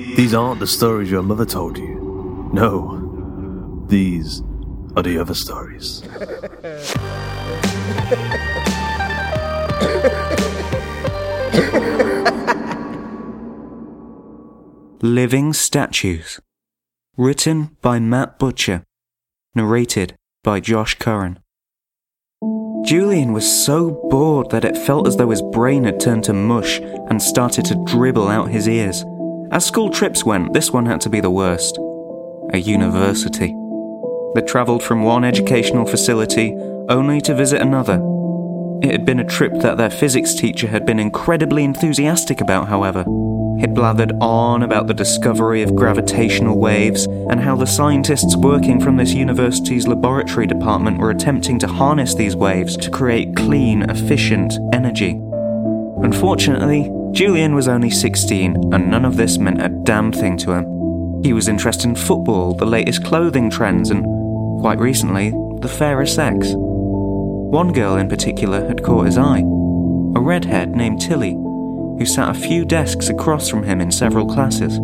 These 0.00 0.32
aren't 0.32 0.60
the 0.60 0.66
stories 0.66 1.10
your 1.10 1.22
mother 1.22 1.44
told 1.44 1.76
you. 1.76 2.50
No, 2.54 3.84
these 3.86 4.42
are 4.96 5.02
the 5.02 5.18
other 5.18 5.34
stories. 5.34 6.02
Living 15.02 15.52
Statues. 15.52 16.40
Written 17.18 17.76
by 17.82 17.98
Matt 17.98 18.38
Butcher. 18.38 18.84
Narrated 19.54 20.14
by 20.42 20.60
Josh 20.60 20.94
Curran. 20.94 21.40
Julian 22.86 23.34
was 23.34 23.64
so 23.64 23.90
bored 24.08 24.50
that 24.50 24.64
it 24.64 24.78
felt 24.78 25.06
as 25.06 25.16
though 25.18 25.28
his 25.28 25.42
brain 25.52 25.84
had 25.84 26.00
turned 26.00 26.24
to 26.24 26.32
mush 26.32 26.80
and 26.80 27.20
started 27.20 27.66
to 27.66 27.84
dribble 27.86 28.28
out 28.28 28.48
his 28.48 28.66
ears. 28.66 29.04
As 29.52 29.66
school 29.66 29.90
trips 29.90 30.24
went, 30.24 30.52
this 30.52 30.70
one 30.70 30.86
had 30.86 31.00
to 31.00 31.10
be 31.10 31.20
the 31.20 31.30
worst. 31.30 31.76
A 32.52 32.58
university. 32.58 33.56
They 34.36 34.42
travelled 34.42 34.80
from 34.80 35.02
one 35.02 35.24
educational 35.24 35.86
facility 35.86 36.54
only 36.88 37.20
to 37.22 37.34
visit 37.34 37.60
another. 37.60 38.00
It 38.80 38.92
had 38.92 39.04
been 39.04 39.18
a 39.18 39.24
trip 39.24 39.54
that 39.54 39.76
their 39.76 39.90
physics 39.90 40.34
teacher 40.34 40.68
had 40.68 40.86
been 40.86 41.00
incredibly 41.00 41.64
enthusiastic 41.64 42.40
about, 42.40 42.68
however. 42.68 43.02
He 43.58 43.66
blathered 43.66 44.16
on 44.20 44.62
about 44.62 44.86
the 44.86 44.94
discovery 44.94 45.62
of 45.62 45.74
gravitational 45.74 46.56
waves 46.56 47.06
and 47.06 47.40
how 47.40 47.56
the 47.56 47.66
scientists 47.66 48.36
working 48.36 48.80
from 48.80 48.98
this 48.98 49.14
university's 49.14 49.88
laboratory 49.88 50.46
department 50.46 50.98
were 50.98 51.10
attempting 51.10 51.58
to 51.58 51.66
harness 51.66 52.14
these 52.14 52.36
waves 52.36 52.76
to 52.76 52.90
create 52.90 53.34
clean, 53.34 53.82
efficient 53.90 54.52
energy. 54.72 55.20
Unfortunately, 56.02 56.88
Julian 57.12 57.54
was 57.54 57.66
only 57.66 57.90
16, 57.90 58.72
and 58.72 58.90
none 58.90 59.04
of 59.04 59.16
this 59.16 59.36
meant 59.36 59.60
a 59.60 59.68
damn 59.68 60.12
thing 60.12 60.36
to 60.38 60.52
him. 60.52 61.22
He 61.24 61.32
was 61.32 61.48
interested 61.48 61.86
in 61.86 61.96
football, 61.96 62.54
the 62.54 62.64
latest 62.64 63.04
clothing 63.04 63.50
trends, 63.50 63.90
and, 63.90 64.04
quite 64.60 64.78
recently, 64.78 65.30
the 65.60 65.68
fairer 65.68 66.06
sex. 66.06 66.52
One 66.54 67.72
girl 67.72 67.96
in 67.96 68.08
particular 68.08 68.66
had 68.66 68.84
caught 68.84 69.06
his 69.06 69.18
eye 69.18 69.42
a 70.16 70.20
redhead 70.20 70.74
named 70.74 71.00
Tilly, 71.00 71.32
who 71.32 72.04
sat 72.04 72.34
a 72.34 72.40
few 72.40 72.64
desks 72.64 73.08
across 73.08 73.48
from 73.48 73.62
him 73.62 73.80
in 73.80 73.90
several 73.90 74.26
classes. 74.26 74.78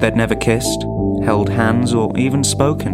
They'd 0.00 0.16
never 0.16 0.36
kissed, 0.36 0.82
held 1.24 1.48
hands, 1.48 1.94
or 1.94 2.16
even 2.16 2.44
spoken. 2.44 2.92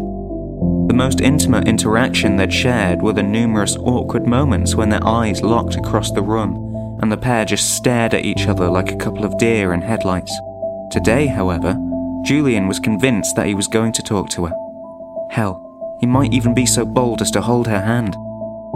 The 0.89 0.95
most 0.95 1.21
intimate 1.21 1.69
interaction 1.69 2.37
they'd 2.37 2.53
shared 2.53 3.03
were 3.03 3.13
the 3.13 3.23
numerous 3.23 3.77
awkward 3.77 4.27
moments 4.27 4.75
when 4.75 4.89
their 4.89 5.07
eyes 5.07 5.43
locked 5.43 5.77
across 5.77 6.11
the 6.11 6.23
room 6.23 6.72
and 7.03 7.11
the 7.11 7.17
pair 7.17 7.45
just 7.45 7.77
stared 7.77 8.15
at 8.15 8.25
each 8.25 8.47
other 8.47 8.71
like 8.71 8.93
a 8.93 8.97
couple 8.97 9.25
of 9.25 9.37
deer 9.37 9.73
in 9.73 9.83
headlights. 9.83 10.35
Today, 10.91 11.27
however, 11.27 11.77
Julian 12.23 12.69
was 12.69 12.79
convinced 12.79 13.35
that 13.35 13.47
he 13.47 13.55
was 13.55 13.67
going 13.67 13.93
to 13.93 14.03
talk 14.03 14.31
to 14.31 14.47
her. 14.47 14.55
Hell, 15.31 15.99
he 16.01 16.07
might 16.07 16.33
even 16.33 16.55
be 16.55 16.65
so 16.65 16.85
bold 16.85 17.21
as 17.21 17.31
to 17.33 17.41
hold 17.41 17.67
her 17.67 17.81
hand. 17.81 18.17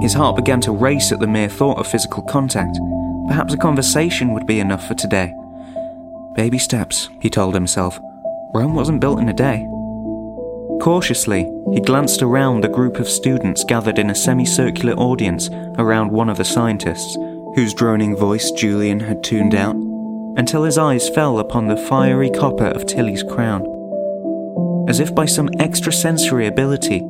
His 0.00 0.14
heart 0.14 0.36
began 0.36 0.60
to 0.62 0.72
race 0.72 1.12
at 1.12 1.20
the 1.20 1.26
mere 1.26 1.48
thought 1.48 1.78
of 1.78 1.86
physical 1.86 2.22
contact. 2.24 2.78
Perhaps 3.28 3.54
a 3.54 3.56
conversation 3.56 4.34
would 4.34 4.46
be 4.46 4.60
enough 4.60 4.86
for 4.86 4.94
today. 4.94 5.34
Baby 6.34 6.58
steps, 6.58 7.08
he 7.20 7.30
told 7.30 7.54
himself. 7.54 7.98
Rome 8.52 8.74
wasn't 8.74 9.00
built 9.00 9.20
in 9.20 9.28
a 9.28 9.32
day. 9.32 9.66
Cautiously, 10.80 11.50
he 11.72 11.80
glanced 11.80 12.22
around 12.22 12.60
the 12.60 12.68
group 12.68 12.98
of 12.98 13.08
students 13.08 13.64
gathered 13.64 13.98
in 13.98 14.10
a 14.10 14.14
semicircular 14.14 14.94
audience 14.94 15.48
around 15.78 16.10
one 16.10 16.28
of 16.28 16.36
the 16.36 16.44
scientists, 16.44 17.16
whose 17.56 17.72
droning 17.72 18.14
voice 18.14 18.50
Julian 18.50 19.00
had 19.00 19.24
tuned 19.24 19.54
out, 19.54 19.74
until 20.36 20.62
his 20.62 20.76
eyes 20.76 21.08
fell 21.08 21.38
upon 21.38 21.66
the 21.66 21.76
fiery 21.88 22.28
copper 22.28 22.66
of 22.66 22.84
Tilly's 22.84 23.22
crown. 23.22 23.64
As 24.90 25.00
if 25.00 25.14
by 25.14 25.24
some 25.24 25.48
extrasensory 25.58 26.46
ability, 26.46 27.02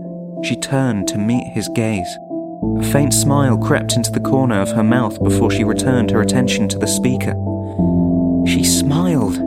she 0.45 0.55
turned 0.55 1.09
to 1.09 1.19
meet 1.19 1.53
his 1.53 1.69
gaze. 1.75 2.17
A 2.79 2.85
faint 2.85 3.13
smile 3.13 3.59
crept 3.59 3.97
into 3.97 4.13
the 4.13 4.21
corner 4.21 4.61
of 4.61 4.71
her 4.71 4.85
mouth 4.85 5.21
before 5.23 5.51
she 5.51 5.65
returned 5.65 6.13
her 6.13 6.21
attention 6.21 6.69
to 6.69 6.79
the 6.79 6.87
speaker. 6.87 7.35
She 8.47 8.63
smiled. 8.63 9.43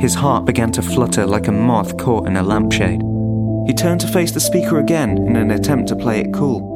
His 0.00 0.16
heart 0.16 0.46
began 0.46 0.72
to 0.72 0.82
flutter 0.82 1.26
like 1.26 1.46
a 1.46 1.52
moth 1.52 1.96
caught 1.96 2.26
in 2.26 2.36
a 2.36 2.42
lampshade. 2.42 3.02
He 3.68 3.72
turned 3.72 4.00
to 4.00 4.08
face 4.08 4.32
the 4.32 4.40
speaker 4.40 4.80
again 4.80 5.16
in 5.16 5.36
an 5.36 5.52
attempt 5.52 5.88
to 5.90 5.96
play 5.96 6.18
it 6.18 6.34
cool 6.34 6.72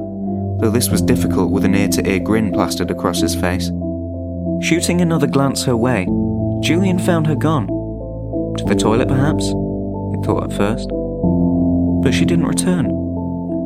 though 0.61 0.71
this 0.71 0.89
was 0.89 1.03
difficult 1.03 1.51
with 1.51 1.65
an 1.65 1.75
ear 1.75 1.89
to 1.89 2.09
ear 2.09 2.19
grin 2.19 2.53
plastered 2.53 2.91
across 2.91 3.21
his 3.21 3.35
face. 3.35 3.71
Shooting 4.63 5.01
another 5.01 5.27
glance 5.27 5.65
her 5.65 5.77
way, 5.77 6.05
Julian 6.63 6.99
found 6.99 7.27
her 7.27 7.35
gone. 7.35 7.67
To 8.59 8.65
the 8.65 8.75
toilet, 8.75 9.09
perhaps? 9.09 9.45
He 9.47 10.23
thought 10.25 10.45
at 10.45 10.53
first. 10.53 10.89
But 12.03 12.13
she 12.13 12.25
didn't 12.25 12.47
return. 12.47 12.87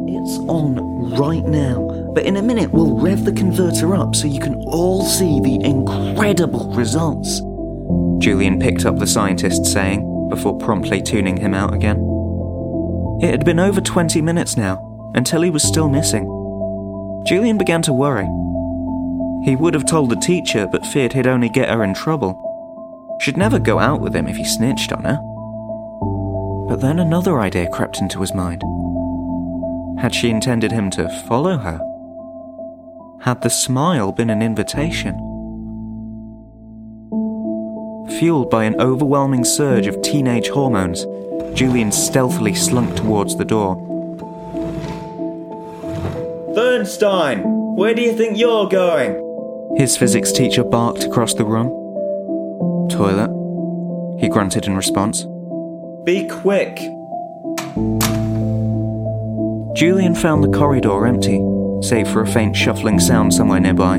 It's 0.09 0.39
on 0.49 1.11
right 1.13 1.45
now, 1.45 2.11
but 2.15 2.25
in 2.25 2.37
a 2.37 2.43
minute 2.43 2.73
we'll 2.73 2.99
rev 2.99 3.25
the 3.25 3.33
converter 3.33 3.95
up 3.95 4.15
so 4.15 4.27
you 4.27 4.41
can 4.41 4.55
all 4.67 5.05
see 5.05 5.41
the 5.41 5.61
incredible 5.65 6.73
results. 6.75 7.41
Julian 8.19 8.59
picked 8.59 8.85
up 8.85 8.99
the 8.99 9.07
scientist 9.07 9.65
saying, 9.65 10.07
before 10.29 10.57
promptly 10.59 11.03
tuning 11.03 11.37
him 11.37 11.55
out 11.55 11.75
again. 11.75 11.97
It 13.21 13.31
had 13.31 13.45
been 13.45 13.59
over 13.59 13.81
20 13.81 14.23
minutes 14.23 14.57
now, 14.57 15.13
until 15.15 15.43
he 15.43 15.51
was 15.51 15.63
still 15.63 15.89
missing. 15.89 16.40
Julian 17.27 17.59
began 17.59 17.83
to 17.83 17.93
worry. 17.93 18.27
He 19.45 19.57
would 19.57 19.75
have 19.75 19.87
told 19.87 20.11
the 20.11 20.17
teacher, 20.17 20.67
but 20.67 20.87
feared 20.87 21.13
he'd 21.13 21.27
only 21.27 21.49
get 21.49 21.69
her 21.69 21.83
in 21.83 21.95
trouble. 21.95 22.47
She'd 23.21 23.37
never 23.37 23.59
go 23.59 23.79
out 23.79 24.01
with 24.01 24.15
him 24.15 24.27
if 24.27 24.37
he 24.37 24.45
snitched 24.45 24.93
on 24.93 25.05
her. 25.05 25.19
But 26.69 26.81
then 26.81 26.99
another 26.99 27.41
idea 27.41 27.69
crept 27.71 28.01
into 28.01 28.21
his 28.21 28.35
mind. 28.35 28.63
Had 30.01 30.15
she 30.15 30.31
intended 30.31 30.73
him 30.73 30.91
to 30.91 31.09
follow 31.27 31.59
her? 31.59 31.81
Had 33.23 33.43
the 33.43 33.51
smile 33.51 34.13
been 34.13 34.31
an 34.31 34.41
invitation? 34.41 35.15
Fueled 38.19 38.51
by 38.51 38.65
an 38.65 38.81
overwhelming 38.81 39.45
surge 39.45 39.87
of 39.87 40.01
teenage 40.03 40.49
hormones, 40.49 41.05
Julian 41.55 41.93
stealthily 41.93 42.55
slunk 42.55 42.97
towards 42.97 43.37
the 43.37 43.45
door. 43.45 43.90
Bernstein, 46.81 47.43
where 47.77 47.93
do 47.93 48.01
you 48.01 48.15
think 48.15 48.39
you're 48.39 48.67
going? 48.67 49.77
His 49.77 49.99
physics 49.99 50.33
teacher 50.33 50.65
barked 50.65 51.05
across 51.05 51.35
the 51.35 51.45
room. 51.45 51.69
Toilet, 52.89 53.29
he 54.19 54.31
grunted 54.31 54.65
in 54.65 54.75
response. 54.75 55.27
Be 56.05 56.27
quick. 56.27 56.79
Julian 59.77 60.15
found 60.15 60.43
the 60.43 60.57
corridor 60.57 61.05
empty, 61.05 61.39
save 61.83 62.09
for 62.09 62.23
a 62.23 62.27
faint 62.27 62.57
shuffling 62.57 62.99
sound 62.99 63.35
somewhere 63.35 63.61
nearby. 63.61 63.99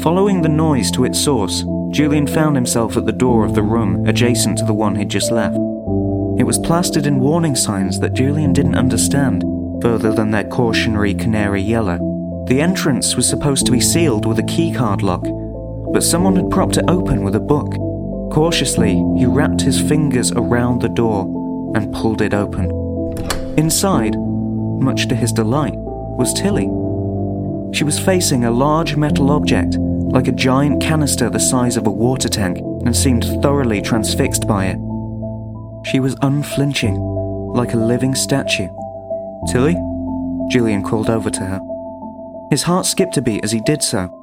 Following 0.00 0.40
the 0.40 0.48
noise 0.48 0.90
to 0.92 1.04
its 1.04 1.20
source, 1.20 1.66
Julian 1.90 2.26
found 2.26 2.56
himself 2.56 2.96
at 2.96 3.04
the 3.04 3.12
door 3.12 3.44
of 3.44 3.54
the 3.54 3.62
room 3.62 4.06
adjacent 4.06 4.56
to 4.56 4.64
the 4.64 4.72
one 4.72 4.96
he'd 4.96 5.10
just 5.10 5.30
left. 5.30 5.56
It 6.38 6.46
was 6.46 6.58
plastered 6.58 7.04
in 7.04 7.20
warning 7.20 7.54
signs 7.54 8.00
that 8.00 8.14
Julian 8.14 8.54
didn't 8.54 8.78
understand, 8.78 9.44
further 9.80 10.12
than 10.12 10.30
their 10.30 10.44
cautionary 10.44 11.14
canary 11.14 11.62
yellow. 11.62 12.44
The 12.48 12.60
entrance 12.60 13.16
was 13.16 13.28
supposed 13.28 13.66
to 13.66 13.72
be 13.72 13.80
sealed 13.80 14.26
with 14.26 14.38
a 14.38 14.42
keycard 14.42 15.02
lock, 15.02 15.24
but 15.92 16.02
someone 16.02 16.36
had 16.36 16.50
propped 16.50 16.76
it 16.76 16.84
open 16.88 17.22
with 17.22 17.34
a 17.34 17.40
book. 17.40 17.74
Cautiously, 18.32 18.94
he 19.18 19.26
wrapped 19.26 19.60
his 19.60 19.80
fingers 19.80 20.32
around 20.32 20.80
the 20.82 20.88
door 20.88 21.72
and 21.76 21.92
pulled 21.94 22.22
it 22.22 22.34
open. 22.34 22.70
Inside, 23.56 24.16
much 24.16 25.08
to 25.08 25.14
his 25.14 25.32
delight, 25.32 25.74
was 25.76 26.32
Tilly. 26.34 26.68
She 27.72 27.84
was 27.84 27.98
facing 27.98 28.44
a 28.44 28.50
large 28.50 28.96
metal 28.96 29.30
object, 29.30 29.76
like 29.78 30.28
a 30.28 30.32
giant 30.32 30.82
canister 30.82 31.30
the 31.30 31.38
size 31.38 31.76
of 31.76 31.86
a 31.86 31.90
water 31.90 32.28
tank, 32.28 32.58
and 32.58 32.96
seemed 32.96 33.24
thoroughly 33.42 33.80
transfixed 33.80 34.46
by 34.46 34.66
it. 34.66 34.78
She 35.86 36.00
was 36.00 36.16
unflinching, 36.22 36.96
like 36.96 37.74
a 37.74 37.78
living 37.78 38.14
statue. 38.14 38.68
Tilly? 39.48 39.74
Julian 40.48 40.82
called 40.82 41.08
over 41.08 41.30
to 41.30 41.40
her. 41.40 41.60
His 42.50 42.64
heart 42.64 42.86
skipped 42.86 43.16
a 43.16 43.22
beat 43.22 43.44
as 43.44 43.52
he 43.52 43.60
did 43.60 43.82
so. 43.82 44.16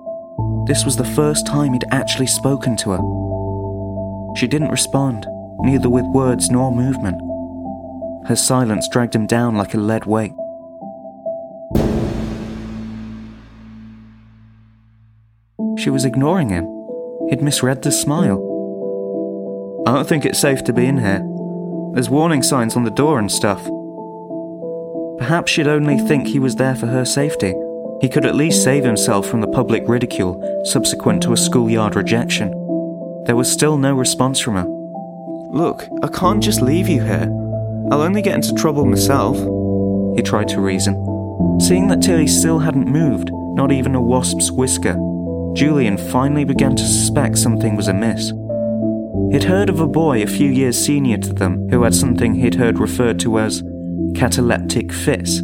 This 0.68 0.84
was 0.84 0.98
the 0.98 1.06
first 1.06 1.48
time 1.48 1.74
he'd 1.74 1.86
actually 1.92 2.28
spoken 2.28 2.76
to 2.78 2.92
her. 2.92 4.36
She 4.36 4.48
didn't 4.48 4.70
respond, 4.70 5.26
neither 5.60 5.90
with 5.90 6.06
words 6.06 6.50
nor 6.50 6.72
movement. 6.72 7.22
Her 8.28 8.36
silence 8.36 8.88
dragged 8.90 9.16
him 9.16 9.26
down 9.26 9.56
like 9.56 9.74
a 9.74 9.78
lead 9.78 10.06
weight. 10.06 10.34
She 15.80 15.90
was 15.90 16.04
ignoring 16.04 16.50
him. 16.50 16.66
He'd 17.30 17.42
misread 17.42 17.82
the 17.82 17.92
smile. 17.92 18.44
I 19.88 19.94
don't 19.94 20.08
think 20.08 20.26
it's 20.26 20.40
safe 20.40 20.64
to 20.66 20.74
be 20.74 20.86
in 20.86 20.98
here. 20.98 21.26
There's 21.94 22.10
warning 22.10 22.44
signs 22.44 22.76
on 22.76 22.84
the 22.84 22.92
door 22.92 23.20
and 23.20 23.32
stuff. 23.32 23.68
Perhaps 25.18 25.52
she'd 25.52 25.68
only 25.68 25.98
think 25.98 26.28
he 26.28 26.40
was 26.40 26.56
there 26.56 26.76
for 26.76 26.88
her 26.88 27.04
safety. 27.04 27.54
He 28.02 28.10
could 28.10 28.26
at 28.26 28.36
least 28.36 28.64
save 28.64 28.84
himself 28.84 29.28
from 29.28 29.42
the 29.42 29.48
public 29.48 29.88
ridicule 29.88 30.64
subsequent 30.66 31.24
to 31.24 31.34
a 31.34 31.38
schoolyard 31.38 31.96
rejection. 31.96 32.52
There 33.26 33.36
was 33.36 33.52
still 33.52 33.78
no 33.78 33.94
response 33.94 34.40
from 34.40 34.56
her. 34.56 34.66
Look, 35.50 35.88
I 36.04 36.08
can't 36.08 36.44
just 36.44 36.62
leave 36.62 36.88
you 36.88 37.02
here. 37.02 37.28
I'll 37.92 38.02
only 38.02 38.22
get 38.22 38.36
into 38.36 38.54
trouble 38.54 38.86
myself, 38.86 39.38
he 40.16 40.22
tried 40.22 40.50
to 40.50 40.62
reason. 40.62 40.94
Seeing 41.60 41.88
that 41.88 42.02
Tilly 42.02 42.28
still 42.28 42.60
hadn't 42.60 42.88
moved, 42.88 43.32
not 43.34 43.72
even 43.72 43.96
a 43.96 44.02
wasp's 44.02 44.52
whisker, 44.52 44.94
Julian 45.56 45.98
finally 45.98 46.44
began 46.44 46.76
to 46.76 46.84
suspect 46.84 47.38
something 47.38 47.76
was 47.76 47.88
amiss. 47.88 48.32
He'd 49.32 49.46
heard 49.46 49.70
of 49.70 49.80
a 49.80 49.88
boy 49.88 50.22
a 50.22 50.28
few 50.28 50.52
years 50.52 50.78
senior 50.78 51.18
to 51.18 51.34
them 51.34 51.68
who 51.70 51.82
had 51.82 51.96
something 51.96 52.36
he'd 52.36 52.56
heard 52.56 52.78
referred 52.78 53.20
to 53.22 53.40
as 53.40 53.64
cataleptic 54.18 54.92
fits. 54.92 55.42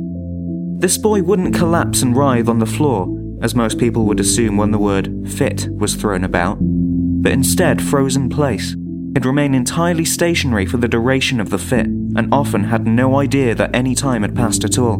This 0.80 0.98
boy 0.98 1.22
wouldn't 1.22 1.56
collapse 1.56 2.02
and 2.02 2.18
writhe 2.18 2.50
on 2.50 2.60
the 2.60 2.66
floor, 2.66 3.08
as 3.42 3.56
most 3.56 3.78
people 3.78 4.06
would 4.06 4.20
assume 4.20 4.58
when 4.58 4.72
the 4.72 4.80
word 4.80 5.30
fit 5.30 5.68
was 5.70 5.96
thrown 5.96 6.24
about, 6.24 6.58
but 6.60 7.32
instead 7.32 7.82
froze 7.82 8.16
in 8.16 8.30
place. 8.30 8.76
He'd 9.14 9.26
remain 9.26 9.54
entirely 9.54 10.06
stationary 10.06 10.66
for 10.66 10.78
the 10.78 10.88
duration 10.88 11.40
of 11.40 11.52
the 11.52 11.60
fit, 11.60 11.86
and 11.86 12.34
often 12.34 12.64
had 12.64 12.88
no 12.88 13.20
idea 13.20 13.54
that 13.56 13.76
any 13.76 13.96
time 13.96 14.24
had 14.24 14.36
passed 14.36 14.64
at 14.64 14.78
all. 14.78 14.98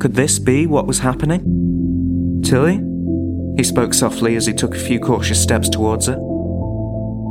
Could 0.00 0.14
this 0.14 0.38
be 0.38 0.66
what 0.66 0.86
was 0.86 1.00
happening? 1.00 2.42
Tilly? 2.44 2.80
He 3.56 3.64
spoke 3.64 3.92
softly 3.92 4.36
as 4.36 4.46
he 4.46 4.52
took 4.52 4.74
a 4.74 4.78
few 4.78 5.00
cautious 5.00 5.42
steps 5.42 5.68
towards 5.68 6.06
her. 6.06 6.18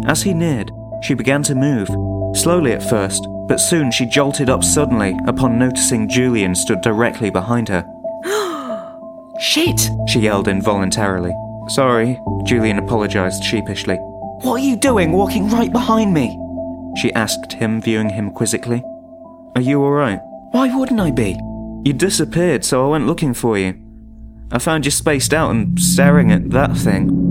As 0.07 0.23
he 0.23 0.33
neared, 0.33 0.71
she 1.03 1.13
began 1.13 1.41
to 1.43 1.55
move, 1.55 1.87
slowly 2.35 2.73
at 2.73 2.87
first, 2.89 3.25
but 3.47 3.59
soon 3.59 3.91
she 3.91 4.05
jolted 4.05 4.49
up 4.49 4.63
suddenly 4.63 5.17
upon 5.27 5.59
noticing 5.59 6.09
Julian 6.09 6.55
stood 6.55 6.81
directly 6.81 7.29
behind 7.29 7.69
her. 7.69 7.85
Shit! 9.39 9.89
She 10.07 10.21
yelled 10.21 10.47
involuntarily. 10.47 11.33
Sorry, 11.69 12.19
Julian 12.43 12.77
apologized 12.77 13.43
sheepishly. 13.43 13.95
What 14.41 14.61
are 14.61 14.65
you 14.65 14.75
doing 14.75 15.11
walking 15.11 15.49
right 15.49 15.71
behind 15.71 16.13
me? 16.13 16.39
She 16.97 17.11
asked 17.13 17.53
him, 17.53 17.81
viewing 17.81 18.09
him 18.09 18.31
quizzically. 18.31 18.83
Are 19.55 19.61
you 19.61 19.83
alright? 19.83 20.19
Why 20.51 20.75
wouldn't 20.75 20.99
I 20.99 21.11
be? 21.11 21.37
You 21.85 21.93
disappeared, 21.93 22.63
so 22.63 22.85
I 22.85 22.89
went 22.89 23.07
looking 23.07 23.33
for 23.33 23.57
you. 23.57 23.81
I 24.51 24.59
found 24.59 24.85
you 24.85 24.91
spaced 24.91 25.33
out 25.33 25.51
and 25.51 25.79
staring 25.79 26.31
at 26.31 26.51
that 26.51 26.77
thing. 26.77 27.24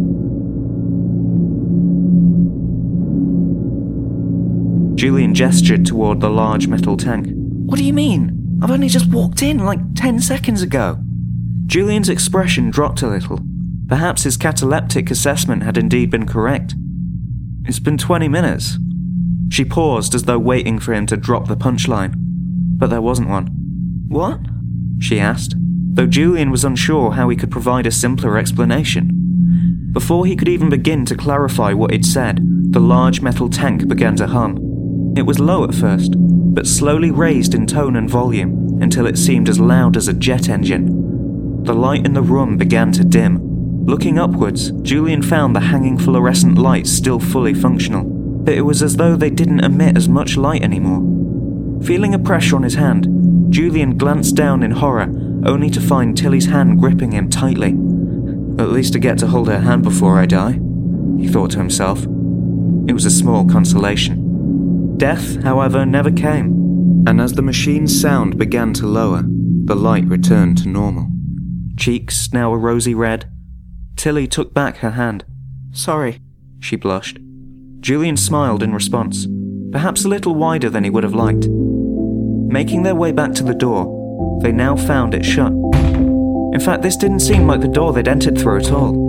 Julian 4.94 5.34
gestured 5.34 5.84
toward 5.84 6.20
the 6.20 6.30
large 6.30 6.68
metal 6.68 6.96
tank. 6.96 7.26
What 7.30 7.78
do 7.78 7.84
you 7.84 7.92
mean? 7.92 8.58
I've 8.62 8.70
only 8.70 8.88
just 8.88 9.10
walked 9.10 9.42
in 9.42 9.58
like 9.58 9.80
10 9.94 10.20
seconds 10.20 10.62
ago. 10.62 10.98
Julian's 11.66 12.08
expression 12.08 12.70
dropped 12.70 13.02
a 13.02 13.08
little. 13.08 13.40
Perhaps 13.88 14.22
his 14.22 14.36
cataleptic 14.36 15.10
assessment 15.10 15.62
had 15.62 15.76
indeed 15.76 16.10
been 16.10 16.26
correct. 16.26 16.74
It's 17.64 17.80
been 17.80 17.98
20 17.98 18.28
minutes. 18.28 18.78
She 19.50 19.64
paused 19.64 20.14
as 20.14 20.24
though 20.24 20.38
waiting 20.38 20.78
for 20.78 20.94
him 20.94 21.06
to 21.06 21.16
drop 21.16 21.48
the 21.48 21.56
punchline, 21.56 22.14
but 22.16 22.88
there 22.88 23.02
wasn't 23.02 23.28
one. 23.28 23.48
What? 24.08 24.40
She 25.00 25.20
asked, 25.20 25.54
though 25.92 26.06
Julian 26.06 26.50
was 26.50 26.64
unsure 26.64 27.12
how 27.12 27.28
he 27.28 27.36
could 27.36 27.50
provide 27.50 27.86
a 27.86 27.90
simpler 27.90 28.38
explanation. 28.38 29.90
Before 29.92 30.26
he 30.26 30.36
could 30.36 30.48
even 30.48 30.70
begin 30.70 31.04
to 31.06 31.16
clarify 31.16 31.72
what 31.72 31.92
he'd 31.92 32.06
said, 32.06 32.40
the 32.72 32.80
large 32.80 33.20
metal 33.20 33.48
tank 33.48 33.86
began 33.86 34.16
to 34.16 34.26
hum. 34.26 34.58
It 35.16 35.26
was 35.26 35.38
low 35.38 35.62
at 35.64 35.74
first, 35.74 36.14
but 36.16 36.66
slowly 36.66 37.10
raised 37.10 37.54
in 37.54 37.66
tone 37.66 37.94
and 37.96 38.10
volume 38.10 38.82
until 38.82 39.06
it 39.06 39.16
seemed 39.16 39.48
as 39.48 39.60
loud 39.60 39.96
as 39.96 40.08
a 40.08 40.12
jet 40.12 40.48
engine. 40.48 41.62
The 41.62 41.72
light 41.72 42.04
in 42.04 42.14
the 42.14 42.22
room 42.22 42.56
began 42.56 42.90
to 42.92 43.04
dim. 43.04 43.84
Looking 43.86 44.18
upwards, 44.18 44.72
Julian 44.82 45.22
found 45.22 45.54
the 45.54 45.60
hanging 45.60 45.98
fluorescent 45.98 46.58
lights 46.58 46.90
still 46.90 47.20
fully 47.20 47.54
functional, 47.54 48.02
but 48.04 48.54
it 48.54 48.62
was 48.62 48.82
as 48.82 48.96
though 48.96 49.14
they 49.14 49.30
didn't 49.30 49.64
emit 49.64 49.96
as 49.96 50.08
much 50.08 50.36
light 50.36 50.62
anymore. 50.62 51.00
Feeling 51.84 52.14
a 52.14 52.18
pressure 52.18 52.56
on 52.56 52.62
his 52.64 52.74
hand, 52.74 53.06
Julian 53.52 53.96
glanced 53.96 54.34
down 54.34 54.62
in 54.62 54.72
horror, 54.72 55.12
only 55.46 55.70
to 55.70 55.80
find 55.80 56.16
Tilly's 56.16 56.46
hand 56.46 56.80
gripping 56.80 57.12
him 57.12 57.30
tightly. 57.30 57.70
At 58.58 58.70
least 58.70 58.96
I 58.96 58.98
get 58.98 59.18
to 59.18 59.28
hold 59.28 59.48
her 59.48 59.60
hand 59.60 59.82
before 59.82 60.18
I 60.18 60.26
die, 60.26 60.58
he 61.18 61.28
thought 61.28 61.52
to 61.52 61.58
himself. 61.58 62.02
It 62.88 62.94
was 62.94 63.04
a 63.04 63.10
small 63.10 63.46
consolation. 63.46 64.23
Death, 64.96 65.42
however, 65.42 65.84
never 65.84 66.10
came, 66.10 67.04
and 67.06 67.20
as 67.20 67.32
the 67.32 67.42
machine's 67.42 67.98
sound 68.00 68.38
began 68.38 68.72
to 68.74 68.86
lower, 68.86 69.22
the 69.26 69.74
light 69.74 70.04
returned 70.04 70.58
to 70.58 70.68
normal. 70.68 71.08
Cheeks 71.76 72.32
now 72.32 72.52
a 72.52 72.56
rosy 72.56 72.94
red, 72.94 73.30
Tilly 73.96 74.26
took 74.26 74.52
back 74.52 74.78
her 74.78 74.92
hand. 74.92 75.24
Sorry, 75.72 76.20
she 76.60 76.76
blushed. 76.76 77.18
Julian 77.80 78.16
smiled 78.16 78.62
in 78.62 78.72
response, 78.72 79.26
perhaps 79.72 80.04
a 80.04 80.08
little 80.08 80.34
wider 80.34 80.70
than 80.70 80.84
he 80.84 80.90
would 80.90 81.04
have 81.04 81.14
liked. 81.14 81.46
Making 81.48 82.82
their 82.82 82.94
way 82.94 83.12
back 83.12 83.32
to 83.34 83.42
the 83.42 83.54
door, 83.54 84.40
they 84.42 84.52
now 84.52 84.76
found 84.76 85.14
it 85.14 85.24
shut. 85.24 85.52
In 85.52 86.60
fact, 86.60 86.82
this 86.82 86.96
didn't 86.96 87.20
seem 87.20 87.46
like 87.46 87.60
the 87.60 87.68
door 87.68 87.92
they'd 87.92 88.08
entered 88.08 88.38
through 88.38 88.58
at 88.58 88.70
all. 88.70 89.03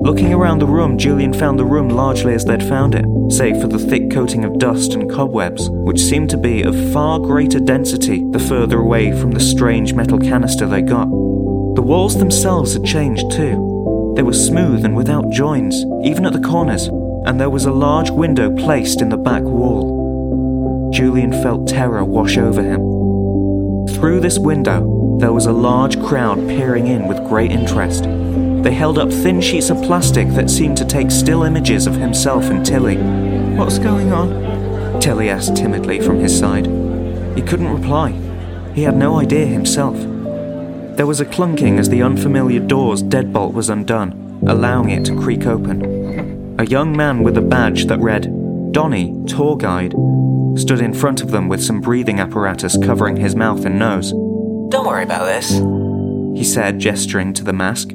Looking 0.00 0.32
around 0.32 0.60
the 0.60 0.66
room, 0.66 0.96
Julian 0.96 1.32
found 1.32 1.58
the 1.58 1.64
room 1.64 1.88
largely 1.88 2.32
as 2.32 2.44
they'd 2.44 2.62
found 2.62 2.94
it, 2.94 3.04
save 3.32 3.60
for 3.60 3.66
the 3.66 3.80
thick 3.80 4.10
coating 4.10 4.44
of 4.44 4.58
dust 4.58 4.94
and 4.94 5.10
cobwebs, 5.10 5.68
which 5.70 6.00
seemed 6.00 6.30
to 6.30 6.36
be 6.36 6.62
of 6.62 6.92
far 6.92 7.18
greater 7.18 7.58
density 7.58 8.24
the 8.30 8.38
further 8.38 8.78
away 8.78 9.10
from 9.10 9.32
the 9.32 9.40
strange 9.40 9.94
metal 9.94 10.18
canister 10.18 10.66
they 10.66 10.82
got. 10.82 11.08
The 11.08 11.82
walls 11.82 12.16
themselves 12.16 12.74
had 12.74 12.84
changed 12.84 13.30
too. 13.32 14.14
They 14.16 14.22
were 14.22 14.32
smooth 14.32 14.84
and 14.84 14.96
without 14.96 15.30
joins, 15.30 15.84
even 16.04 16.26
at 16.26 16.32
the 16.32 16.48
corners, 16.48 16.86
and 17.26 17.40
there 17.40 17.50
was 17.50 17.64
a 17.64 17.72
large 17.72 18.10
window 18.10 18.54
placed 18.54 19.02
in 19.02 19.08
the 19.08 19.16
back 19.16 19.42
wall. 19.42 20.90
Julian 20.92 21.32
felt 21.32 21.68
terror 21.68 22.04
wash 22.04 22.38
over 22.38 22.62
him. 22.62 22.80
Through 23.96 24.20
this 24.20 24.38
window, 24.38 25.18
there 25.20 25.32
was 25.32 25.46
a 25.46 25.52
large 25.52 26.00
crowd 26.00 26.38
peering 26.48 26.86
in 26.86 27.08
with 27.08 27.18
great 27.28 27.50
interest. 27.50 28.04
They 28.68 28.74
held 28.74 28.98
up 28.98 29.10
thin 29.10 29.40
sheets 29.40 29.70
of 29.70 29.82
plastic 29.82 30.28
that 30.34 30.50
seemed 30.50 30.76
to 30.76 30.84
take 30.84 31.10
still 31.10 31.44
images 31.44 31.86
of 31.86 31.94
himself 31.94 32.50
and 32.50 32.66
Tilly. 32.66 32.98
What's 33.56 33.78
going 33.78 34.12
on? 34.12 35.00
Tilly 35.00 35.30
asked 35.30 35.56
timidly 35.56 36.02
from 36.02 36.20
his 36.20 36.38
side. 36.38 36.66
He 37.34 37.40
couldn't 37.40 37.72
reply. 37.72 38.10
He 38.74 38.82
had 38.82 38.94
no 38.94 39.18
idea 39.20 39.46
himself. 39.46 39.96
There 40.98 41.06
was 41.06 41.18
a 41.18 41.24
clunking 41.24 41.78
as 41.78 41.88
the 41.88 42.02
unfamiliar 42.02 42.60
door's 42.60 43.02
deadbolt 43.02 43.54
was 43.54 43.70
undone, 43.70 44.42
allowing 44.46 44.90
it 44.90 45.06
to 45.06 45.18
creak 45.18 45.46
open. 45.46 46.56
A 46.58 46.66
young 46.66 46.94
man 46.94 47.22
with 47.22 47.38
a 47.38 47.40
badge 47.40 47.86
that 47.86 48.00
read, 48.00 48.24
Donny, 48.72 49.18
tour 49.26 49.56
guide, 49.56 49.94
stood 50.56 50.82
in 50.82 50.92
front 50.92 51.22
of 51.22 51.30
them 51.30 51.48
with 51.48 51.64
some 51.64 51.80
breathing 51.80 52.20
apparatus 52.20 52.76
covering 52.76 53.16
his 53.16 53.34
mouth 53.34 53.64
and 53.64 53.78
nose. 53.78 54.10
Don't 54.70 54.86
worry 54.86 55.04
about 55.04 55.24
this, 55.24 55.52
he 56.38 56.44
said, 56.44 56.78
gesturing 56.78 57.32
to 57.32 57.44
the 57.44 57.54
mask. 57.54 57.92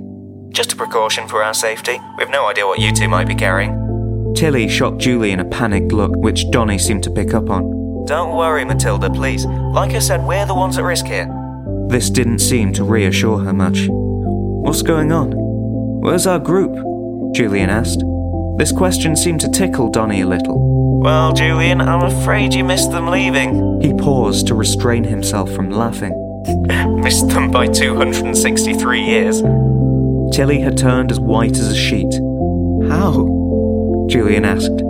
Just 0.54 0.72
a 0.72 0.76
precaution 0.76 1.28
for 1.28 1.44
our 1.44 1.56
safety. 1.56 2.00
We've 2.16 2.30
no 2.30 2.46
idea 2.46 2.68
what 2.68 2.80
you 2.80 2.94
two 2.94 3.08
might 3.08 3.28
be 3.28 3.34
carrying. 3.34 4.34
Tilly 4.36 4.70
shot 4.70 5.00
Julian 5.00 5.40
a 5.40 5.46
panicked 5.46 5.92
look, 5.92 6.16
which 6.16 6.52
Donny 6.52 6.78
seemed 6.78 7.04
to 7.06 7.10
pick 7.10 7.34
up 7.34 7.50
on. 7.50 8.06
Don't 8.06 8.38
worry, 8.38 8.64
Matilda, 8.64 9.10
please. 9.10 9.48
Like 9.48 9.96
I 9.96 10.00
said, 10.00 10.24
we're 10.24 10.46
the 10.46 10.54
ones 10.54 10.78
at 10.78 10.84
risk 10.84 11.08
here. 11.08 11.28
This 11.88 12.12
didn't 12.12 12.38
seem 12.38 12.72
to 12.74 12.84
reassure 12.84 13.40
her 13.40 13.52
much. 13.52 13.88
What's 13.90 14.84
going 14.84 15.12
on? 15.12 15.32
Where's 16.02 16.28
our 16.28 16.40
group? 16.40 16.76
Julian 17.34 17.72
asked. 17.72 18.04
This 18.60 18.72
question 18.72 19.16
seemed 19.16 19.42
to 19.42 19.50
tickle 19.50 19.90
Donny 19.90 20.22
a 20.22 20.28
little. 20.28 21.00
Well, 21.02 21.34
Julian, 21.34 21.82
I'm 21.82 22.04
afraid 22.04 22.54
you 22.54 22.64
missed 22.64 22.92
them 22.92 23.08
leaving. 23.08 23.82
He 23.82 23.92
paused 23.92 24.46
to 24.48 24.54
restrain 24.54 25.04
himself 25.04 25.52
from 25.52 25.72
laughing. 25.72 26.14
missed 27.02 27.30
them 27.30 27.50
by 27.50 27.66
263 27.66 29.02
years. 29.02 29.42
Tilly 30.34 30.60
had 30.60 30.78
turned 30.78 31.12
as 31.12 31.20
white 31.20 31.58
as 31.58 31.68
a 31.68 31.76
sheet. 31.76 32.12
How? 32.90 33.12
Julian 34.10 34.46
asked. 34.46 34.82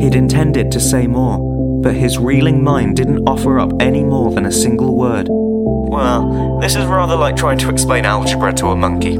He'd 0.00 0.14
intended 0.14 0.70
to 0.70 0.78
say 0.78 1.08
more, 1.08 1.82
but 1.82 1.96
his 1.96 2.18
reeling 2.18 2.62
mind 2.62 2.96
didn't 2.96 3.28
offer 3.28 3.58
up 3.58 3.72
any 3.80 4.04
more 4.04 4.30
than 4.30 4.46
a 4.46 4.52
single 4.52 4.96
word. 4.96 5.26
Well, 5.28 6.60
this 6.60 6.76
is 6.76 6.86
rather 6.86 7.16
like 7.16 7.34
trying 7.34 7.58
to 7.58 7.68
explain 7.68 8.04
algebra 8.04 8.52
to 8.54 8.68
a 8.68 8.76
monkey. 8.76 9.16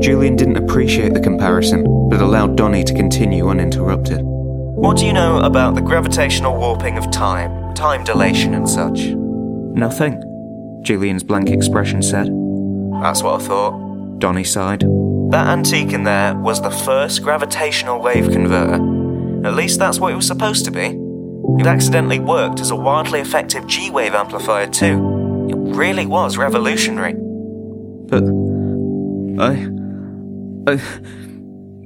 Julian 0.00 0.34
didn't 0.34 0.56
appreciate 0.56 1.12
the 1.12 1.20
comparison, 1.20 1.84
but 2.08 2.22
allowed 2.22 2.56
Donny 2.56 2.82
to 2.84 2.94
continue 2.94 3.48
uninterrupted. 3.48 4.20
What 4.22 4.96
do 4.96 5.04
you 5.04 5.12
know 5.12 5.40
about 5.40 5.74
the 5.74 5.82
gravitational 5.82 6.56
warping 6.56 6.96
of 6.96 7.10
time, 7.10 7.74
time 7.74 8.02
dilation, 8.02 8.54
and 8.54 8.68
such? 8.68 9.08
Nothing, 9.08 10.80
Julian's 10.82 11.22
blank 11.22 11.50
expression 11.50 12.02
said. 12.02 12.28
That's 13.02 13.22
what 13.22 13.42
I 13.42 13.44
thought. 13.44 13.85
Donny 14.18 14.44
sighed. 14.44 14.80
That 15.30 15.48
antique 15.48 15.92
in 15.92 16.04
there 16.04 16.34
was 16.34 16.62
the 16.62 16.70
first 16.70 17.22
gravitational 17.22 18.00
wave 18.00 18.30
converter. 18.30 18.74
At 19.46 19.54
least 19.54 19.78
that's 19.78 19.98
what 19.98 20.12
it 20.12 20.16
was 20.16 20.26
supposed 20.26 20.64
to 20.64 20.70
be. 20.70 20.98
It 21.60 21.66
accidentally 21.66 22.18
worked 22.18 22.60
as 22.60 22.70
a 22.70 22.76
wildly 22.76 23.20
effective 23.20 23.66
G 23.66 23.90
wave 23.90 24.14
amplifier, 24.14 24.66
too. 24.66 25.46
It 25.50 25.56
really 25.76 26.06
was 26.06 26.36
revolutionary. 26.36 27.14
But. 28.08 28.24
I. 29.38 29.68
I. 30.66 30.80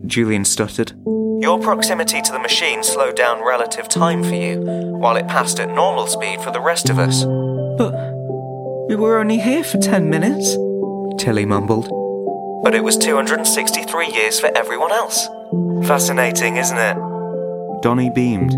Julian 0.07 0.45
stuttered. 0.45 0.93
Your 1.41 1.59
proximity 1.61 2.23
to 2.23 2.33
the 2.33 2.39
machine 2.39 2.83
slowed 2.83 3.17
down 3.17 3.45
relative 3.45 3.89
time 3.89 4.23
for 4.23 4.35
you, 4.35 4.61
while 4.61 5.17
it 5.17 5.27
passed 5.27 5.59
at 5.59 5.69
normal 5.69 6.07
speed 6.07 6.41
for 6.41 6.51
the 6.51 6.61
rest 6.61 6.91
of 6.91 6.99
us. 6.99 7.25
But. 7.25 7.95
We 8.89 8.97
were 8.97 9.19
only 9.19 9.39
here 9.39 9.65
for 9.65 9.79
ten 9.79 10.11
minutes, 10.11 10.57
Tilly 11.23 11.45
mumbled 11.45 12.00
but 12.63 12.75
it 12.75 12.85
was 12.85 12.97
263 12.97 14.07
years 14.09 14.39
for 14.39 14.51
everyone 14.57 14.93
else. 14.93 15.29
Fascinating, 15.87 16.57
isn't 16.57 16.79
it? 16.79 16.97
Donny 17.83 18.11
beamed. 18.11 18.53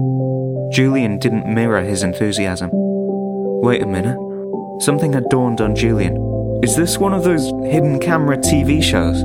Julian 0.73 1.19
didn't 1.19 1.47
mirror 1.47 1.83
his 1.83 2.03
enthusiasm. 2.03 2.71
Wait 2.73 3.83
a 3.83 3.87
minute. 3.87 4.19
Something 4.81 5.13
had 5.13 5.29
dawned 5.29 5.61
on 5.61 5.77
Julian. 5.77 6.17
Is 6.63 6.77
this 6.77 6.99
one 6.99 7.13
of 7.13 7.25
those 7.25 7.45
hidden 7.71 8.01
camera 8.01 8.37
TV 8.37 8.83
shows? 8.83 9.19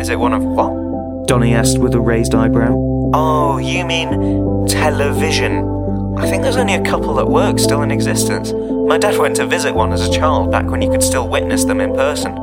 Is 0.00 0.08
it 0.08 0.18
one 0.18 0.32
of 0.32 0.42
what? 0.44 1.26
Donny 1.26 1.54
asked 1.54 1.78
with 1.78 1.94
a 1.94 2.00
raised 2.00 2.34
eyebrow. 2.34 2.74
Oh, 3.14 3.58
you 3.58 3.86
mean 3.86 4.66
television? 4.66 5.64
I 6.18 6.28
think 6.28 6.42
there's 6.42 6.56
only 6.56 6.74
a 6.74 6.82
couple 6.82 7.14
that 7.14 7.26
work 7.26 7.58
still 7.58 7.82
in 7.82 7.90
existence. 7.90 8.52
My 8.52 8.98
dad 8.98 9.18
went 9.18 9.36
to 9.36 9.46
visit 9.46 9.74
one 9.74 9.92
as 9.92 10.06
a 10.06 10.12
child 10.12 10.50
back 10.50 10.66
when 10.66 10.82
you 10.82 10.90
could 10.90 11.02
still 11.02 11.28
witness 11.28 11.64
them 11.64 11.80
in 11.80 11.94
person. 11.94 12.34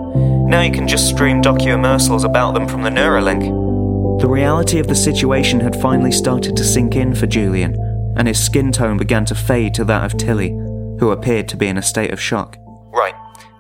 Now 0.52 0.60
you 0.60 0.72
can 0.74 0.86
just 0.86 1.08
stream 1.08 1.42
docu-immersials 1.42 2.26
about 2.26 2.54
them 2.56 2.68
from 2.68 2.84
the 2.84 2.90
Neuralink. 2.90 4.20
The 4.20 4.28
reality 4.28 4.80
of 4.80 4.88
the 4.88 4.96
situation 4.96 5.62
had 5.62 5.82
finally 5.82 6.12
started 6.12 6.58
to 6.58 6.66
sink 6.66 6.98
in 6.98 7.16
for 7.16 7.26
Julian, 7.26 7.74
and 8.18 8.28
his 8.28 8.44
skin 8.44 8.74
tone 8.74 8.98
began 8.98 9.24
to 9.28 9.34
fade 9.34 9.74
to 9.76 9.86
that 9.86 10.04
of 10.04 10.18
Tilly, 10.20 10.50
who 10.50 11.12
appeared 11.12 11.48
to 11.48 11.56
be 11.56 11.68
in 11.68 11.78
a 11.78 11.82
state 11.82 12.12
of 12.12 12.20
shock. 12.20 12.58
Right. 12.92 13.16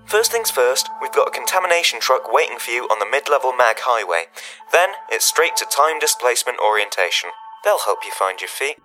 First 0.05 0.33
things 0.33 0.51
first, 0.51 0.89
we've 1.01 1.13
got 1.13 1.29
a 1.29 1.31
contamination 1.31 2.01
truck 2.01 2.29
waiting 2.29 2.57
for 2.59 2.71
you 2.71 2.83
on 2.91 2.99
the 2.99 3.09
mid-level 3.09 3.53
mag 3.53 3.77
highway. 3.79 4.25
Then 4.73 4.89
it's 5.07 5.23
straight 5.23 5.55
to 5.55 5.65
time 5.65 5.97
displacement 5.97 6.59
orientation. 6.59 7.29
They'll 7.63 7.79
help 7.85 7.99
you 8.03 8.11
find 8.11 8.41
your 8.41 8.49
feet. 8.49 8.79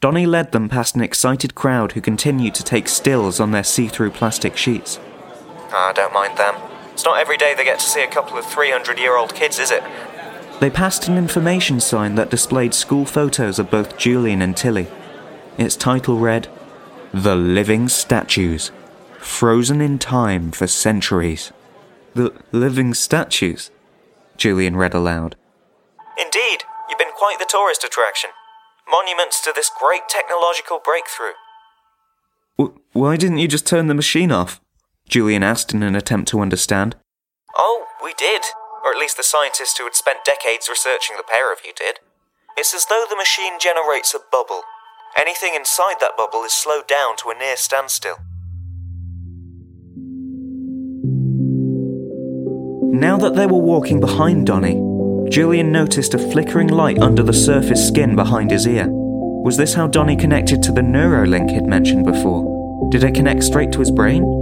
Donny 0.00 0.26
led 0.26 0.50
them 0.50 0.68
past 0.68 0.96
an 0.96 1.00
excited 1.00 1.54
crowd 1.54 1.92
who 1.92 2.00
continued 2.00 2.56
to 2.56 2.64
take 2.64 2.88
stills 2.88 3.38
on 3.38 3.52
their 3.52 3.62
see-through 3.62 4.10
plastic 4.10 4.56
sheets. 4.56 4.98
Ah, 5.70 5.92
don't 5.94 6.12
mind 6.12 6.36
them. 6.36 6.56
It's 7.00 7.06
not 7.06 7.18
every 7.18 7.38
day 7.38 7.54
they 7.54 7.64
get 7.64 7.78
to 7.78 7.86
see 7.86 8.02
a 8.02 8.10
couple 8.10 8.36
of 8.36 8.44
300 8.44 8.98
year 8.98 9.16
old 9.16 9.34
kids, 9.34 9.58
is 9.58 9.70
it? 9.70 9.82
They 10.60 10.68
passed 10.68 11.08
an 11.08 11.16
information 11.16 11.80
sign 11.80 12.14
that 12.16 12.28
displayed 12.28 12.74
school 12.74 13.06
photos 13.06 13.58
of 13.58 13.70
both 13.70 13.96
Julian 13.96 14.42
and 14.42 14.54
Tilly. 14.54 14.86
Its 15.56 15.76
title 15.76 16.18
read, 16.18 16.48
The 17.14 17.34
Living 17.34 17.88
Statues, 17.88 18.70
Frozen 19.18 19.80
in 19.80 19.98
Time 19.98 20.50
for 20.50 20.66
Centuries. 20.66 21.52
The 22.12 22.34
living 22.52 22.92
statues? 22.92 23.70
Julian 24.36 24.76
read 24.76 24.92
aloud. 24.92 25.36
Indeed, 26.18 26.64
you've 26.90 26.98
been 26.98 27.16
quite 27.16 27.38
the 27.38 27.48
tourist 27.48 27.82
attraction. 27.82 28.28
Monuments 28.86 29.42
to 29.44 29.54
this 29.56 29.70
great 29.80 30.02
technological 30.10 30.82
breakthrough. 30.84 31.32
W- 32.58 32.78
why 32.92 33.16
didn't 33.16 33.38
you 33.38 33.48
just 33.48 33.66
turn 33.66 33.86
the 33.86 33.94
machine 33.94 34.30
off? 34.30 34.60
Julian 35.10 35.42
asked 35.42 35.74
in 35.74 35.82
an 35.82 35.96
attempt 35.96 36.28
to 36.28 36.40
understand. 36.40 36.94
Oh, 37.58 37.86
we 38.02 38.14
did. 38.14 38.42
Or 38.84 38.92
at 38.92 38.98
least 38.98 39.16
the 39.16 39.24
scientists 39.24 39.76
who 39.76 39.84
had 39.84 39.96
spent 39.96 40.24
decades 40.24 40.68
researching 40.68 41.16
the 41.16 41.24
pair 41.28 41.52
of 41.52 41.58
you 41.64 41.72
did. 41.76 41.98
It's 42.56 42.72
as 42.72 42.86
though 42.86 43.04
the 43.10 43.16
machine 43.16 43.58
generates 43.58 44.14
a 44.14 44.20
bubble. 44.30 44.62
Anything 45.16 45.54
inside 45.56 45.96
that 46.00 46.16
bubble 46.16 46.44
is 46.44 46.52
slowed 46.52 46.86
down 46.86 47.16
to 47.18 47.30
a 47.30 47.34
near 47.34 47.56
standstill. 47.56 48.18
Now 52.96 53.16
that 53.16 53.34
they 53.34 53.46
were 53.46 53.58
walking 53.58 53.98
behind 53.98 54.46
Donny, 54.46 54.74
Julian 55.28 55.72
noticed 55.72 56.14
a 56.14 56.18
flickering 56.18 56.68
light 56.68 57.00
under 57.00 57.24
the 57.24 57.32
surface 57.32 57.86
skin 57.86 58.14
behind 58.14 58.52
his 58.52 58.66
ear. 58.66 58.86
Was 58.88 59.56
this 59.56 59.74
how 59.74 59.88
Donny 59.88 60.16
connected 60.16 60.62
to 60.62 60.72
the 60.72 60.82
neurolink 60.82 61.50
he'd 61.50 61.66
mentioned 61.66 62.04
before? 62.04 62.88
Did 62.92 63.02
it 63.02 63.14
connect 63.14 63.42
straight 63.42 63.72
to 63.72 63.80
his 63.80 63.90
brain? 63.90 64.39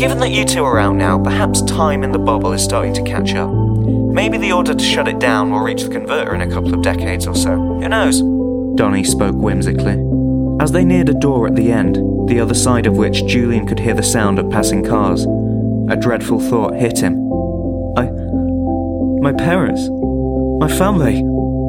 Given 0.00 0.20
that 0.20 0.30
you 0.30 0.46
two 0.46 0.64
are 0.64 0.78
out 0.78 0.96
now, 0.96 1.22
perhaps 1.22 1.60
time 1.60 2.02
in 2.02 2.10
the 2.10 2.18
bubble 2.18 2.54
is 2.54 2.64
starting 2.64 2.94
to 2.94 3.02
catch 3.02 3.34
up. 3.34 3.50
Maybe 3.50 4.38
the 4.38 4.50
order 4.50 4.72
to 4.72 4.82
shut 4.82 5.08
it 5.08 5.18
down 5.18 5.50
will 5.50 5.60
reach 5.60 5.82
the 5.82 5.90
converter 5.90 6.34
in 6.34 6.40
a 6.40 6.50
couple 6.50 6.72
of 6.72 6.80
decades 6.80 7.26
or 7.26 7.34
so. 7.34 7.50
Who 7.50 7.86
knows? 7.86 8.22
Donny 8.78 9.04
spoke 9.04 9.36
whimsically. 9.36 10.02
As 10.58 10.72
they 10.72 10.86
neared 10.86 11.10
a 11.10 11.12
door 11.12 11.46
at 11.46 11.54
the 11.54 11.70
end, 11.70 11.96
the 12.30 12.40
other 12.40 12.54
side 12.54 12.86
of 12.86 12.96
which 12.96 13.26
Julian 13.26 13.66
could 13.66 13.78
hear 13.78 13.92
the 13.92 14.02
sound 14.02 14.38
of 14.38 14.48
passing 14.48 14.82
cars, 14.82 15.26
a 15.90 15.96
dreadful 15.96 16.40
thought 16.40 16.72
hit 16.76 17.00
him. 17.00 17.16
I. 17.98 18.08
My 19.20 19.34
parents. 19.34 19.86
My 20.60 20.78
family. 20.78 21.22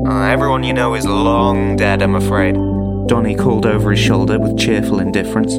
Uh, 0.08 0.32
everyone 0.32 0.64
you 0.64 0.72
know 0.72 0.94
is 0.94 1.06
long 1.06 1.76
dead, 1.76 2.02
I'm 2.02 2.16
afraid. 2.16 2.56
Donny 3.10 3.36
called 3.36 3.66
over 3.66 3.92
his 3.92 4.00
shoulder 4.00 4.40
with 4.40 4.58
cheerful 4.58 5.02
indifference. 5.02 5.52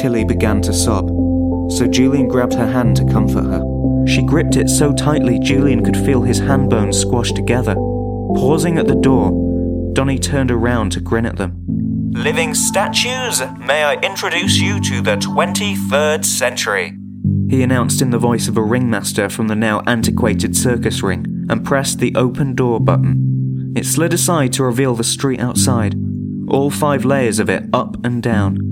Tilly 0.00 0.24
began 0.24 0.60
to 0.62 0.72
sob 0.72 1.29
so 1.70 1.86
Julian 1.86 2.28
grabbed 2.28 2.54
her 2.54 2.70
hand 2.70 2.96
to 2.96 3.04
comfort 3.04 3.44
her. 3.44 3.62
She 4.06 4.22
gripped 4.22 4.56
it 4.56 4.68
so 4.68 4.92
tightly 4.92 5.38
Julian 5.38 5.84
could 5.84 5.96
feel 5.96 6.22
his 6.22 6.38
hand 6.38 6.70
bones 6.70 6.98
squashed 6.98 7.36
together. 7.36 7.74
Pausing 7.74 8.78
at 8.78 8.86
the 8.86 8.94
door, 8.94 9.30
Donny 9.92 10.18
turned 10.18 10.50
around 10.50 10.92
to 10.92 11.00
grin 11.00 11.26
at 11.26 11.36
them. 11.36 11.60
Living 12.12 12.54
statues, 12.54 13.40
may 13.58 13.84
I 13.84 13.94
introduce 14.02 14.58
you 14.58 14.80
to 14.80 15.00
the 15.00 15.16
23rd 15.16 16.24
century? 16.24 16.96
He 17.48 17.62
announced 17.62 18.02
in 18.02 18.10
the 18.10 18.18
voice 18.18 18.48
of 18.48 18.56
a 18.56 18.62
ringmaster 18.62 19.28
from 19.28 19.48
the 19.48 19.56
now 19.56 19.82
antiquated 19.86 20.56
circus 20.56 21.02
ring 21.02 21.46
and 21.48 21.64
pressed 21.64 21.98
the 21.98 22.14
open 22.16 22.54
door 22.54 22.80
button. 22.80 23.74
It 23.76 23.86
slid 23.86 24.12
aside 24.12 24.52
to 24.54 24.64
reveal 24.64 24.94
the 24.94 25.04
street 25.04 25.40
outside, 25.40 25.94
all 26.48 26.70
five 26.70 27.04
layers 27.04 27.38
of 27.38 27.48
it 27.48 27.64
up 27.72 28.04
and 28.04 28.22
down. 28.22 28.69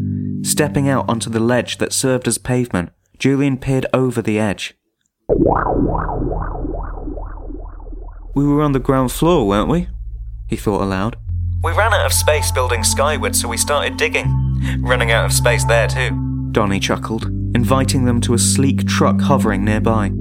Stepping 0.49 0.89
out 0.89 1.05
onto 1.11 1.29
the 1.29 1.41
ledge 1.41 1.77
that 1.77 1.93
served 1.93 2.27
as 2.27 2.39
pavement, 2.39 2.89
Julian 3.19 3.59
peered 3.59 3.85
over 3.93 4.23
the 4.23 4.39
edge. 4.39 4.75
We 8.35 8.47
were 8.47 8.63
on 8.63 8.73
the 8.73 8.81
ground 8.81 9.13
floor, 9.13 9.47
weren't 9.47 9.69
we? 9.69 9.89
He 10.47 10.57
thought 10.57 10.81
aloud. 10.81 11.17
We 11.63 11.73
ran 11.73 11.93
out 11.93 12.07
of 12.07 12.15
space 12.15 12.51
building 12.51 12.83
skyward, 12.83 13.37
so 13.37 13.47
we 13.47 13.59
started 13.59 13.99
digging. 13.99 14.27
Running 14.81 15.11
out 15.11 15.27
of 15.27 15.35
space 15.35 15.67
there, 15.67 15.87
too. 15.87 16.49
Donny 16.51 16.81
chuckled, 16.81 17.27
inviting 17.55 18.07
them 18.07 18.19
to 18.23 18.33
a 18.33 18.39
sleek 18.39 18.87
truck 18.87 19.21
hovering 19.21 19.67
nearby. 19.67 20.13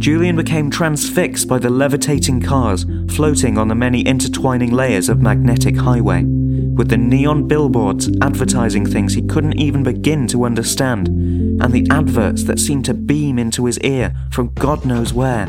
Julian 0.00 0.36
became 0.36 0.70
transfixed 0.70 1.48
by 1.48 1.58
the 1.58 1.70
levitating 1.70 2.40
cars 2.40 2.86
floating 3.08 3.58
on 3.58 3.66
the 3.66 3.74
many 3.74 4.02
intertwining 4.02 4.70
layers 4.70 5.08
of 5.08 5.20
magnetic 5.20 5.76
highway, 5.76 6.22
with 6.22 6.88
the 6.88 6.96
neon 6.96 7.48
billboards 7.48 8.08
advertising 8.22 8.86
things 8.86 9.14
he 9.14 9.22
couldn't 9.22 9.58
even 9.58 9.82
begin 9.82 10.28
to 10.28 10.44
understand, 10.44 11.08
and 11.08 11.72
the 11.72 11.86
adverts 11.90 12.44
that 12.44 12.60
seemed 12.60 12.84
to 12.84 12.94
beam 12.94 13.38
into 13.38 13.64
his 13.64 13.78
ear 13.80 14.14
from 14.30 14.54
God 14.54 14.84
knows 14.84 15.12
where. 15.12 15.46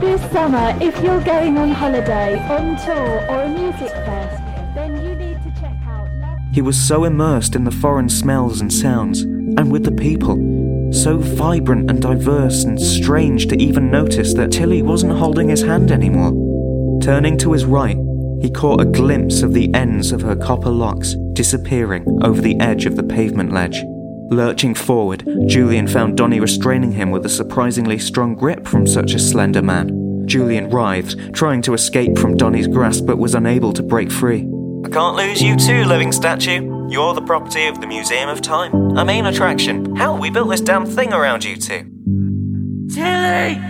This 0.00 0.20
summer, 0.30 0.76
if 0.80 1.02
you're 1.02 1.22
going 1.24 1.58
on 1.58 1.72
holiday, 1.72 2.38
on 2.48 2.76
tour, 2.76 3.26
or 3.28 3.42
a 3.42 3.48
music 3.48 3.90
fest, 3.90 4.42
then 4.76 4.94
you 5.04 5.16
need 5.16 5.42
to 5.42 5.60
check 5.60 5.76
out. 5.86 6.08
He 6.54 6.62
was 6.62 6.78
so 6.78 7.04
immersed 7.04 7.56
in 7.56 7.64
the 7.64 7.72
foreign 7.72 8.08
smells 8.08 8.60
and 8.60 8.72
sounds, 8.72 9.22
and 9.22 9.72
with 9.72 9.84
the 9.84 9.92
people, 9.92 10.36
so 10.92 11.18
vibrant 11.18 11.90
and 11.90 12.00
diverse 12.00 12.64
and 12.64 12.80
strange 12.80 13.46
to 13.48 13.60
even 13.60 13.90
notice 13.90 14.34
that 14.34 14.52
Tilly 14.52 14.82
wasn't 14.82 15.18
holding 15.18 15.48
his 15.48 15.62
hand 15.62 15.90
anymore. 15.90 16.32
Turning 17.02 17.38
to 17.38 17.52
his 17.52 17.64
right, 17.64 17.96
he 18.40 18.50
caught 18.50 18.80
a 18.80 18.84
glimpse 18.84 19.42
of 19.42 19.52
the 19.52 19.72
ends 19.74 20.12
of 20.12 20.22
her 20.22 20.36
copper 20.36 20.70
locks 20.70 21.14
disappearing 21.32 22.04
over 22.22 22.40
the 22.40 22.58
edge 22.60 22.86
of 22.86 22.96
the 22.96 23.02
pavement 23.02 23.52
ledge. 23.52 23.82
Lurching 24.30 24.74
forward, 24.74 25.26
Julian 25.46 25.86
found 25.86 26.16
Donny 26.16 26.38
restraining 26.38 26.92
him 26.92 27.10
with 27.10 27.24
a 27.24 27.30
surprisingly 27.30 27.98
strong 27.98 28.34
grip 28.34 28.66
from 28.66 28.86
such 28.86 29.14
a 29.14 29.18
slender 29.18 29.62
man. 29.62 30.26
Julian 30.26 30.68
writhed, 30.68 31.34
trying 31.34 31.62
to 31.62 31.74
escape 31.74 32.18
from 32.18 32.36
Donny's 32.36 32.68
grasp 32.68 33.06
but 33.06 33.18
was 33.18 33.34
unable 33.34 33.72
to 33.72 33.82
break 33.82 34.12
free. 34.12 34.46
I 34.84 34.90
can't 34.90 35.16
lose 35.16 35.40
you 35.42 35.56
too, 35.56 35.84
living 35.84 36.12
statue. 36.12 36.77
You're 36.88 37.12
the 37.12 37.20
property 37.20 37.66
of 37.66 37.82
the 37.82 37.86
Museum 37.86 38.30
of 38.30 38.40
Time, 38.40 38.72
a 38.96 39.04
main 39.04 39.26
attraction. 39.26 39.94
Hell, 39.94 40.16
we 40.16 40.30
built 40.30 40.48
this 40.48 40.62
damn 40.62 40.86
thing 40.86 41.12
around 41.12 41.44
you 41.44 41.56
two. 41.56 41.84
Tilly! 42.94 43.60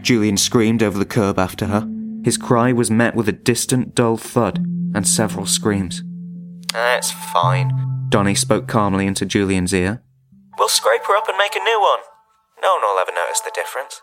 Julian 0.00 0.38
screamed 0.38 0.82
over 0.82 0.98
the 0.98 1.04
curb 1.04 1.38
after 1.38 1.66
her. 1.66 1.86
His 2.24 2.38
cry 2.38 2.72
was 2.72 2.90
met 2.90 3.14
with 3.14 3.28
a 3.28 3.32
distant, 3.32 3.94
dull 3.94 4.16
thud 4.16 4.58
and 4.94 5.06
several 5.06 5.44
screams. 5.44 6.02
That's 6.72 7.12
fine. 7.12 8.06
Donny 8.08 8.34
spoke 8.34 8.66
calmly 8.66 9.06
into 9.06 9.26
Julian's 9.26 9.74
ear. 9.74 10.02
We'll 10.58 10.70
scrape 10.70 11.04
her 11.06 11.16
up 11.16 11.28
and 11.28 11.36
make 11.36 11.54
a 11.54 11.62
new 11.62 11.80
one. 11.80 12.00
No 12.62 12.76
one 12.76 12.82
will 12.82 12.98
ever 12.98 13.12
notice 13.12 13.40
the 13.40 13.52
difference. 13.54 14.00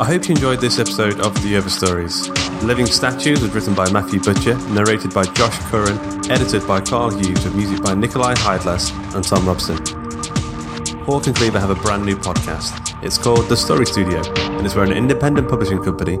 I 0.00 0.06
hope 0.06 0.26
you 0.26 0.34
enjoyed 0.34 0.58
this 0.58 0.78
episode 0.78 1.20
of 1.20 1.34
The 1.42 1.54
Other 1.54 1.68
Stories. 1.68 2.26
Living 2.62 2.86
Statues 2.86 3.42
was 3.42 3.54
written 3.54 3.74
by 3.74 3.90
Matthew 3.92 4.20
Butcher, 4.20 4.56
narrated 4.70 5.12
by 5.12 5.24
Josh 5.24 5.58
Curran, 5.70 5.98
edited 6.30 6.66
by 6.66 6.80
Karl 6.80 7.10
Hughes, 7.10 7.44
with 7.44 7.54
music 7.54 7.82
by 7.82 7.94
Nicolai 7.94 8.32
Heidlas 8.32 8.90
and 9.14 9.22
Thom 9.22 9.46
Robson. 9.46 9.76
Hawk 11.04 11.26
and 11.26 11.36
Cleaver 11.36 11.60
have 11.60 11.68
a 11.68 11.74
brand 11.74 12.06
new 12.06 12.16
podcast. 12.16 12.96
It's 13.04 13.18
called 13.18 13.50
The 13.50 13.56
Story 13.56 13.84
Studio, 13.84 14.22
and 14.56 14.64
it's 14.64 14.74
where 14.74 14.86
an 14.86 14.92
independent 14.92 15.50
publishing 15.50 15.84
company, 15.84 16.16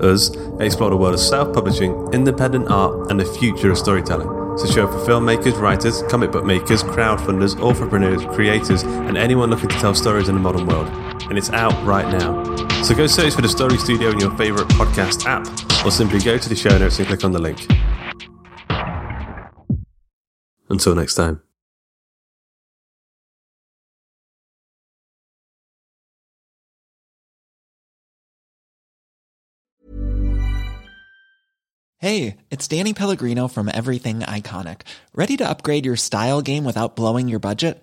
us, 0.00 0.30
explore 0.60 0.90
the 0.90 0.96
world 0.96 1.14
of 1.14 1.20
self 1.20 1.52
publishing, 1.52 1.92
independent 2.12 2.70
art, 2.70 3.10
and 3.10 3.18
the 3.18 3.24
future 3.24 3.72
of 3.72 3.76
storytelling. 3.76 4.52
It's 4.54 4.62
a 4.62 4.72
show 4.72 4.86
for 4.86 4.98
filmmakers, 4.98 5.58
writers, 5.60 6.04
comic 6.04 6.30
book 6.30 6.44
makers, 6.44 6.84
crowdfunders, 6.84 7.60
entrepreneurs, 7.60 8.24
creators, 8.36 8.84
and 8.84 9.18
anyone 9.18 9.50
looking 9.50 9.68
to 9.68 9.78
tell 9.80 9.96
stories 9.96 10.28
in 10.28 10.36
the 10.36 10.40
modern 10.40 10.66
world. 10.66 10.88
And 11.28 11.36
it's 11.36 11.50
out 11.50 11.74
right 11.84 12.06
now. 12.10 12.44
So 12.82 12.94
go 12.94 13.06
search 13.06 13.34
for 13.34 13.42
the 13.42 13.48
Story 13.48 13.78
Studio 13.78 14.10
in 14.10 14.20
your 14.20 14.36
favourite 14.36 14.68
podcast 14.68 15.26
app, 15.26 15.46
or 15.84 15.90
simply 15.90 16.20
go 16.20 16.38
to 16.38 16.48
the 16.48 16.54
show 16.54 16.76
notes 16.78 16.98
and 16.98 17.08
click 17.08 17.24
on 17.24 17.32
the 17.32 17.40
link. 17.40 17.66
Until 20.68 20.94
next 20.94 21.14
time. 21.14 21.42
Hey, 31.98 32.36
it's 32.50 32.68
Danny 32.68 32.92
Pellegrino 32.92 33.48
from 33.48 33.70
Everything 33.72 34.20
Iconic. 34.20 34.82
Ready 35.14 35.36
to 35.38 35.48
upgrade 35.48 35.86
your 35.86 35.96
style 35.96 36.42
game 36.42 36.64
without 36.64 36.94
blowing 36.94 37.26
your 37.26 37.40
budget? 37.40 37.82